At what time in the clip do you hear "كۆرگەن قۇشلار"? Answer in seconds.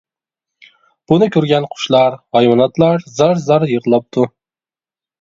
1.35-2.19